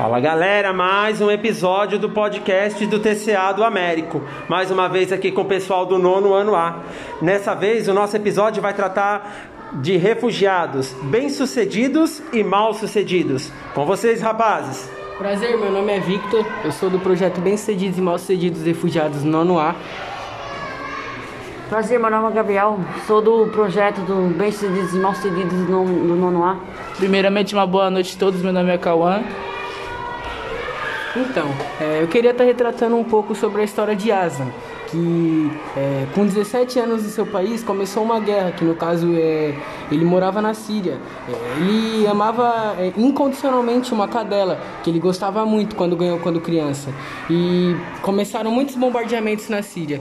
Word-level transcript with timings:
Fala 0.00 0.18
galera, 0.18 0.72
mais 0.72 1.20
um 1.20 1.30
episódio 1.30 1.98
do 1.98 2.08
podcast 2.08 2.86
do 2.86 2.98
TCA 2.98 3.52
do 3.52 3.62
Américo. 3.62 4.22
Mais 4.48 4.70
uma 4.70 4.88
vez 4.88 5.12
aqui 5.12 5.30
com 5.30 5.42
o 5.42 5.44
pessoal 5.44 5.84
do 5.84 5.98
nono 5.98 6.32
ano 6.32 6.54
A. 6.54 6.78
Nessa 7.20 7.54
vez 7.54 7.86
o 7.86 7.92
nosso 7.92 8.16
episódio 8.16 8.62
vai 8.62 8.72
tratar 8.72 9.50
de 9.74 9.98
refugiados 9.98 10.94
bem-sucedidos 11.02 12.22
e 12.32 12.42
mal-sucedidos. 12.42 13.52
Com 13.74 13.84
vocês, 13.84 14.22
rapazes. 14.22 14.90
Prazer, 15.18 15.58
meu 15.58 15.70
nome 15.70 15.92
é 15.92 16.00
Victor, 16.00 16.46
eu 16.64 16.72
sou 16.72 16.88
do 16.88 16.98
projeto 16.98 17.38
Bem-Sucedidos 17.38 17.98
e 17.98 18.00
Mal-Sucedidos 18.00 18.62
Refugiados 18.62 19.22
nono 19.22 19.58
A. 19.58 19.74
Prazer, 21.68 22.00
meu 22.00 22.10
nome 22.10 22.30
é 22.30 22.32
Gabriel, 22.36 22.80
sou 23.06 23.20
do 23.20 23.48
projeto 23.52 24.00
do 24.00 24.34
Bem-Sucedidos 24.34 24.94
e 24.94 24.98
Mal-Sucedidos 24.98 25.66
do 25.66 25.84
nono 25.84 26.42
A. 26.42 26.56
Primeiramente, 26.96 27.52
uma 27.52 27.66
boa 27.66 27.90
noite 27.90 28.16
a 28.16 28.18
todos, 28.18 28.40
meu 28.40 28.50
nome 28.50 28.70
é 28.72 28.78
Cauã. 28.78 29.22
Então, 31.16 31.48
é, 31.80 32.02
eu 32.02 32.06
queria 32.06 32.30
estar 32.30 32.44
retratando 32.44 32.96
um 32.96 33.02
pouco 33.02 33.34
sobre 33.34 33.62
a 33.62 33.64
história 33.64 33.96
de 33.96 34.12
Asa, 34.12 34.46
que 34.86 35.50
é, 35.76 36.06
com 36.14 36.24
17 36.24 36.78
anos 36.78 37.04
em 37.04 37.08
seu 37.08 37.26
país 37.26 37.64
começou 37.64 38.04
uma 38.04 38.20
guerra, 38.20 38.52
que 38.52 38.64
no 38.64 38.76
caso 38.76 39.12
é, 39.16 39.52
ele 39.90 40.04
morava 40.04 40.40
na 40.40 40.54
Síria. 40.54 40.98
É, 41.28 41.60
ele 41.60 42.06
amava 42.06 42.76
é, 42.78 42.92
incondicionalmente 42.96 43.92
uma 43.92 44.06
cadela, 44.06 44.60
que 44.84 44.90
ele 44.90 45.00
gostava 45.00 45.44
muito 45.44 45.74
quando 45.74 45.96
ganhou 45.96 46.20
quando 46.20 46.40
criança. 46.40 46.90
E 47.28 47.74
começaram 48.02 48.52
muitos 48.52 48.76
bombardeamentos 48.76 49.48
na 49.48 49.62
Síria. 49.62 50.00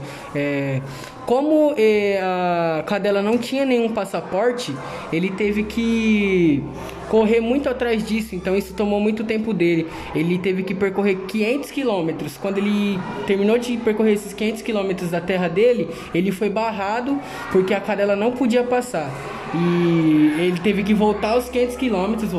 Como 1.29 1.75
é, 1.77 2.19
a 2.23 2.81
cadela 2.87 3.21
não 3.21 3.37
tinha 3.37 3.63
nenhum 3.63 3.93
passaporte, 3.93 4.75
ele 5.13 5.29
teve 5.29 5.61
que 5.61 6.63
correr 7.07 7.39
muito 7.39 7.69
atrás 7.69 8.03
disso, 8.03 8.33
então 8.33 8.55
isso 8.55 8.73
tomou 8.73 8.99
muito 8.99 9.23
tempo 9.23 9.53
dele. 9.53 9.85
Ele 10.15 10.39
teve 10.39 10.63
que 10.63 10.73
percorrer 10.73 11.17
500 11.27 11.69
quilômetros. 11.69 12.35
Quando 12.35 12.57
ele 12.57 12.99
terminou 13.27 13.59
de 13.59 13.77
percorrer 13.77 14.13
esses 14.13 14.33
500 14.33 14.63
quilômetros 14.63 15.11
da 15.11 15.21
terra 15.21 15.47
dele, 15.47 15.87
ele 16.15 16.31
foi 16.31 16.49
barrado 16.49 17.19
porque 17.51 17.75
a 17.75 17.79
cadela 17.79 18.15
não 18.15 18.31
podia 18.31 18.63
passar. 18.63 19.11
E 19.53 20.33
ele 20.41 20.59
teve 20.63 20.81
que 20.81 20.95
voltar 20.95 21.37
os 21.37 21.47
500 21.47 21.75
quilômetros, 21.75 22.33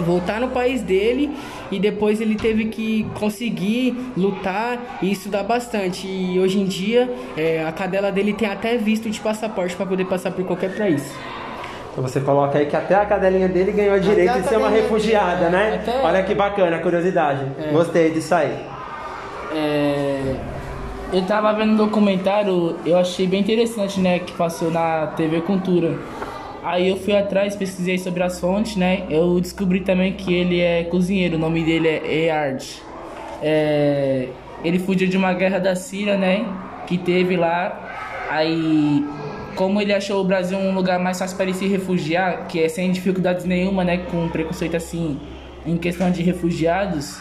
voltar 0.00 0.40
no 0.40 0.48
país 0.48 0.82
dele 0.82 1.30
e 1.70 1.78
depois 1.78 2.20
ele 2.20 2.34
teve 2.34 2.66
que 2.66 3.06
conseguir 3.14 3.96
lutar 4.16 4.98
e 5.02 5.10
estudar 5.10 5.42
bastante. 5.42 6.06
E 6.06 6.38
hoje 6.38 6.58
em 6.58 6.64
dia 6.64 7.10
é, 7.36 7.64
a 7.64 7.72
cadela 7.72 8.10
dele 8.10 8.32
tem 8.32 8.48
até 8.48 8.76
visto 8.76 9.10
de 9.10 9.20
passaporte 9.20 9.74
para 9.76 9.86
poder 9.86 10.04
passar 10.06 10.30
por 10.30 10.44
qualquer 10.44 10.76
país. 10.76 11.12
Então 11.92 12.02
você 12.02 12.20
coloca 12.20 12.58
aí 12.58 12.66
que 12.66 12.74
até 12.74 12.96
a 12.96 13.06
cadelinha 13.06 13.48
dele 13.48 13.70
ganhou 13.70 13.98
direito 14.00 14.40
de 14.40 14.48
ser 14.48 14.56
uma 14.56 14.68
refugiada, 14.68 15.48
né? 15.48 15.80
Até... 15.80 16.02
Olha 16.02 16.22
que 16.24 16.34
bacana, 16.34 16.78
curiosidade. 16.80 17.46
É. 17.56 17.70
Gostei 17.70 18.10
disso 18.10 18.34
aí. 18.34 18.58
É... 19.54 20.34
Eu 21.12 21.22
tava 21.22 21.52
vendo 21.52 21.74
um 21.74 21.76
documentário, 21.76 22.74
eu 22.84 22.98
achei 22.98 23.24
bem 23.24 23.40
interessante, 23.40 24.00
né? 24.00 24.18
Que 24.18 24.32
passou 24.32 24.72
na 24.72 25.06
TV 25.16 25.42
Cultura. 25.42 25.96
Aí 26.64 26.88
eu 26.88 26.96
fui 26.96 27.14
atrás, 27.14 27.54
pesquisei 27.54 27.98
sobre 27.98 28.22
as 28.22 28.40
fontes, 28.40 28.74
né? 28.74 29.04
Eu 29.10 29.38
descobri 29.38 29.80
também 29.80 30.14
que 30.14 30.32
ele 30.32 30.60
é 30.60 30.84
cozinheiro, 30.84 31.36
o 31.36 31.38
nome 31.38 31.62
dele 31.62 31.88
é 31.88 32.26
Eard. 32.26 32.64
É... 33.42 34.28
Ele 34.64 34.78
fugiu 34.78 35.06
de 35.06 35.16
uma 35.16 35.34
guerra 35.34 35.58
da 35.58 35.76
Síria, 35.76 36.16
né? 36.16 36.46
Que 36.86 36.96
teve 36.96 37.36
lá. 37.36 38.26
Aí 38.30 39.04
como 39.54 39.80
ele 39.80 39.92
achou 39.92 40.20
o 40.20 40.24
Brasil 40.24 40.58
um 40.58 40.74
lugar 40.74 40.98
mais 40.98 41.18
fácil 41.18 41.36
para 41.36 41.46
ele 41.46 41.54
se 41.54 41.66
refugiar, 41.68 42.46
que 42.48 42.60
é 42.60 42.68
sem 42.68 42.90
dificuldades 42.90 43.44
nenhuma, 43.44 43.84
né, 43.84 43.98
com 43.98 44.28
preconceito 44.28 44.76
assim 44.76 45.20
em 45.64 45.76
questão 45.76 46.10
de 46.10 46.22
refugiados, 46.22 47.20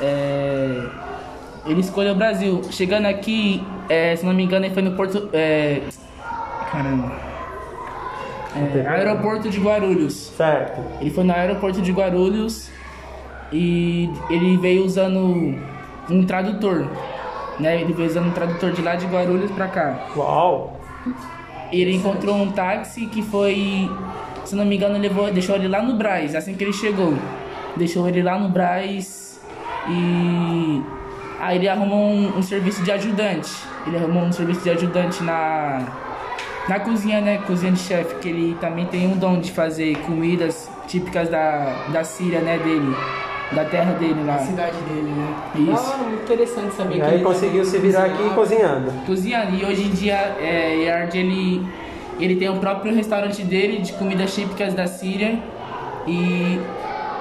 é, 0.00 0.86
ele 1.66 1.80
escolheu 1.80 2.12
o 2.12 2.16
Brasil. 2.16 2.60
Chegando 2.70 3.06
aqui, 3.06 3.62
é, 3.88 4.14
se 4.14 4.26
não 4.26 4.34
me 4.34 4.42
engano, 4.42 4.66
ele 4.66 4.74
foi 4.74 4.82
no 4.82 4.92
Porto. 4.92 5.30
É, 5.32 5.80
caramba. 6.70 7.33
É, 8.54 8.86
aeroporto 8.86 9.48
de 9.48 9.58
Guarulhos. 9.58 10.32
Certo. 10.36 10.80
Ele 11.00 11.10
foi 11.10 11.24
no 11.24 11.32
aeroporto 11.32 11.82
de 11.82 11.92
Guarulhos 11.92 12.70
e 13.52 14.10
ele 14.30 14.56
veio 14.56 14.84
usando 14.84 15.58
um 16.08 16.24
tradutor. 16.24 16.86
Né? 17.58 17.80
Ele 17.80 17.92
veio 17.92 18.08
usando 18.08 18.28
um 18.28 18.32
tradutor 18.32 18.72
de 18.72 18.82
lá 18.82 18.94
de 18.94 19.06
Guarulhos 19.06 19.50
pra 19.50 19.68
cá. 19.68 20.08
Uau! 20.16 20.80
ele 21.72 21.94
encontrou 21.94 22.36
um 22.36 22.50
táxi 22.52 23.06
que 23.06 23.22
foi, 23.22 23.90
se 24.44 24.54
não 24.54 24.64
me 24.64 24.76
engano, 24.76 24.98
levou, 24.98 25.30
deixou 25.32 25.56
ele 25.56 25.68
lá 25.68 25.82
no 25.82 25.94
Braz, 25.94 26.34
assim 26.34 26.54
que 26.54 26.64
ele 26.64 26.72
chegou. 26.72 27.14
Deixou 27.76 28.08
ele 28.08 28.22
lá 28.22 28.38
no 28.38 28.48
Braz 28.48 29.40
e 29.88 30.82
aí 31.40 31.56
ele 31.56 31.68
arrumou 31.68 32.06
um, 32.06 32.38
um 32.38 32.42
serviço 32.42 32.82
de 32.82 32.92
ajudante. 32.92 33.50
Ele 33.86 33.96
arrumou 33.96 34.22
um 34.22 34.32
serviço 34.32 34.62
de 34.62 34.70
ajudante 34.70 35.22
na 35.22 35.86
na 36.68 36.80
cozinha, 36.80 37.20
né? 37.20 37.38
Cozinha 37.46 37.72
de 37.72 37.80
chefe, 37.80 38.14
que 38.16 38.28
ele 38.28 38.56
também 38.60 38.86
tem 38.86 39.06
um 39.06 39.16
dom 39.16 39.40
de 39.40 39.52
fazer 39.52 39.96
comidas 39.98 40.70
típicas 40.86 41.28
da, 41.28 41.86
da 41.92 42.04
Síria, 42.04 42.40
né, 42.40 42.58
dele 42.58 42.94
da 43.52 43.64
terra 43.64 43.92
dele 43.92 44.22
lá. 44.24 44.36
Da 44.36 44.38
cidade 44.38 44.76
dele, 44.88 45.10
né? 45.10 45.34
Isso. 45.54 45.92
Ah, 45.92 45.98
muito 45.98 46.22
interessante 46.22 46.74
saber 46.74 46.96
e 46.96 46.98
que 46.98 47.02
aí 47.02 47.14
ele 47.14 47.24
conseguiu 47.24 47.64
se 47.64 47.78
virar 47.78 48.04
aqui 48.04 48.30
cozinhando. 48.34 48.92
Cozinhando. 49.06 49.56
E 49.56 49.64
hoje 49.64 49.84
em 49.84 49.90
dia, 49.90 50.36
é, 50.40 50.76
Yard, 50.84 51.16
ele, 51.16 51.66
ele 52.18 52.36
tem 52.36 52.48
o 52.48 52.56
próprio 52.56 52.94
restaurante 52.94 53.42
dele 53.42 53.80
de 53.80 53.92
comidas 53.92 54.34
típicas 54.34 54.74
da 54.74 54.86
Síria. 54.86 55.38
E 56.06 56.60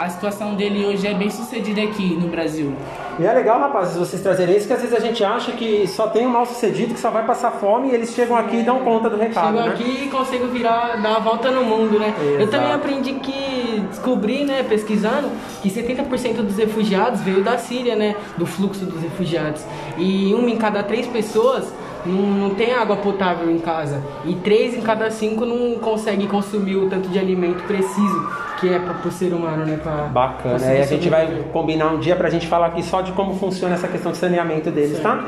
a 0.03 0.09
situação 0.09 0.55
dele 0.55 0.85
hoje 0.85 1.07
é 1.07 1.13
bem 1.13 1.29
sucedida 1.29 1.81
aqui 1.81 2.15
no 2.15 2.27
Brasil. 2.27 2.73
E 3.17 3.25
é 3.25 3.31
legal, 3.31 3.57
rapazes, 3.59 3.95
vocês 3.95 4.21
trazerem 4.21 4.57
isso, 4.57 4.67
que 4.67 4.73
às 4.73 4.81
vezes 4.81 4.93
a 4.93 4.99
gente 4.99 5.23
acha 5.23 5.53
que 5.53 5.87
só 5.87 6.07
tem 6.07 6.27
um 6.27 6.29
mal 6.29 6.45
sucedido, 6.45 6.93
que 6.93 6.99
só 6.99 7.09
vai 7.09 7.25
passar 7.25 7.51
fome 7.51 7.89
e 7.89 7.93
eles 7.93 8.13
chegam 8.13 8.35
aqui 8.35 8.57
e 8.57 8.63
dão 8.63 8.79
conta 8.79 9.09
do 9.09 9.15
recado. 9.15 9.55
Chegam 9.55 9.65
né? 9.65 9.71
aqui 9.71 10.03
e 10.03 10.09
conseguem 10.09 10.49
virar, 10.49 11.01
dar 11.01 11.15
a 11.15 11.19
volta 11.19 11.51
no 11.51 11.63
mundo, 11.63 11.99
né? 11.99 12.13
Exato. 12.17 12.41
Eu 12.41 12.49
também 12.49 12.73
aprendi 12.73 13.13
que, 13.13 13.79
descobri, 13.89 14.43
né, 14.43 14.63
pesquisando, 14.63 15.29
que 15.61 15.69
70% 15.69 16.41
dos 16.41 16.57
refugiados 16.57 17.21
veio 17.21 17.41
da 17.41 17.57
Síria, 17.57 17.95
né? 17.95 18.15
Do 18.37 18.45
fluxo 18.45 18.85
dos 18.85 19.01
refugiados. 19.01 19.63
E 19.97 20.33
uma 20.33 20.49
em 20.49 20.57
cada 20.57 20.83
três 20.83 21.07
pessoas 21.07 21.71
não, 22.05 22.49
não, 22.49 22.55
tem 22.55 22.73
água 22.73 22.95
potável 22.97 23.49
em 23.49 23.59
casa. 23.59 24.01
E 24.25 24.35
três 24.35 24.75
em 24.75 24.81
cada 24.81 25.09
cinco 25.09 25.45
não 25.45 25.77
consegue 25.79 26.27
consumir 26.27 26.75
o 26.75 26.89
tanto 26.89 27.09
de 27.09 27.19
alimento 27.19 27.63
preciso 27.63 28.43
que 28.59 28.69
é 28.69 28.79
para 28.79 29.07
o 29.07 29.11
ser 29.11 29.33
humano, 29.33 29.65
né? 29.65 29.77
Pra, 29.81 30.07
Bacana. 30.07 30.65
Aí 30.65 30.81
a 30.81 30.85
gente 30.85 31.09
vai 31.09 31.45
combinar 31.51 31.91
um 31.91 31.99
dia 31.99 32.15
para 32.15 32.27
a 32.27 32.31
gente 32.31 32.47
falar 32.47 32.67
aqui 32.67 32.81
só 32.83 33.01
de 33.01 33.11
como 33.11 33.35
funciona 33.35 33.75
essa 33.75 33.87
questão 33.87 34.11
de 34.11 34.17
saneamento 34.17 34.71
deles, 34.71 34.99
tá? 35.01 35.25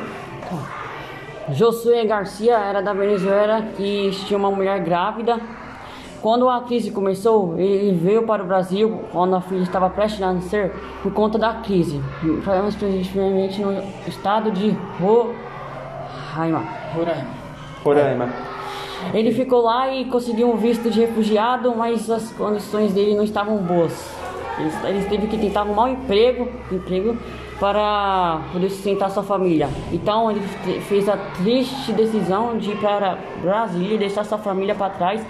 Josué 1.50 2.06
Garcia 2.06 2.58
era 2.58 2.82
da 2.82 2.94
Venezuela 2.94 3.62
que 3.76 4.12
tinha 4.26 4.38
uma 4.38 4.50
mulher 4.50 4.80
grávida. 4.80 5.40
Quando 6.22 6.50
a 6.50 6.62
crise 6.64 6.90
começou, 6.90 7.56
ele 7.60 7.96
veio 7.96 8.24
para 8.24 8.42
o 8.42 8.48
Brasil 8.48 9.02
quando 9.12 9.36
a 9.36 9.42
filha 9.42 9.62
estava 9.62 9.90
prestes 9.92 10.24
a 10.24 10.34
nascer 10.34 10.72
por 11.04 11.14
conta 11.14 11.38
da 11.38 11.54
crise. 11.56 12.02
Falamos 12.44 12.74
especificamente 12.74 13.62
no 13.62 13.84
estado 14.08 14.50
de 14.50 14.76
Roraima. 16.36 16.64
Roraima. 16.94 17.28
Roraima. 17.84 18.30
Ele 19.14 19.32
ficou 19.32 19.62
lá 19.62 19.94
e 19.94 20.06
conseguiu 20.06 20.52
um 20.52 20.58
visto 20.58 20.90
de 20.90 21.00
refugiado, 21.00 21.74
mas 21.76 22.10
as 22.10 22.32
condições 22.32 22.94
dele 22.94 23.16
não 23.16 23.24
estavam 23.24 23.58
boas. 23.58 24.14
Ele, 24.58 24.72
ele 24.88 25.06
teve 25.06 25.28
que 25.28 25.38
tentar 25.38 25.62
arrumar 25.62 25.84
um 25.84 25.94
emprego, 25.94 26.50
emprego 26.72 27.18
para 27.60 28.42
poder 28.52 28.70
sustentar 28.70 29.10
sua 29.12 29.24
família. 29.24 29.70
Então 29.92 30.30
ele 30.30 30.42
fez 30.82 31.08
a 31.08 31.18
triste 31.38 31.94
decisão 31.94 32.58
de 32.58 32.72
ir 32.72 32.78
para 32.78 33.18
Brasília 33.42 33.96
e 33.96 33.98
deixar 33.98 34.26
sua 34.26 34.38
família 34.38 34.76
para 34.76 34.90
trás 34.90 35.26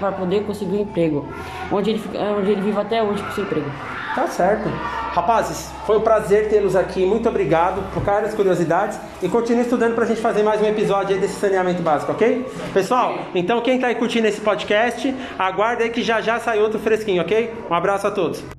para 0.00 0.12
poder 0.12 0.44
conseguir 0.44 0.76
um 0.76 0.80
emprego, 0.82 1.26
onde 1.70 1.90
ele, 1.90 2.02
onde 2.38 2.50
ele 2.50 2.60
vive 2.62 2.80
até 2.80 3.02
hoje 3.02 3.22
com 3.22 3.30
seu 3.32 3.44
emprego. 3.44 3.70
Tá 4.14 4.26
certo. 4.26 4.70
Rapazes, 5.16 5.70
foi 5.86 5.96
um 5.96 6.02
prazer 6.02 6.50
tê-los 6.50 6.76
aqui. 6.76 7.06
Muito 7.06 7.26
obrigado 7.26 7.82
por 7.94 8.02
várias 8.02 8.34
curiosidades. 8.34 9.00
E 9.22 9.28
continue 9.30 9.62
estudando 9.62 9.94
para 9.94 10.04
a 10.04 10.06
gente 10.06 10.20
fazer 10.20 10.42
mais 10.42 10.60
um 10.60 10.66
episódio 10.66 11.14
aí 11.14 11.20
desse 11.20 11.40
saneamento 11.40 11.80
básico, 11.80 12.12
ok? 12.12 12.44
Pessoal, 12.74 13.20
então 13.34 13.62
quem 13.62 13.76
está 13.76 13.86
aí 13.86 13.94
curtindo 13.94 14.26
esse 14.26 14.42
podcast, 14.42 15.16
aguarda 15.38 15.84
aí 15.84 15.88
que 15.88 16.02
já 16.02 16.20
já 16.20 16.38
sai 16.38 16.60
outro 16.60 16.78
fresquinho, 16.78 17.22
ok? 17.22 17.50
Um 17.70 17.74
abraço 17.74 18.06
a 18.06 18.10
todos. 18.10 18.55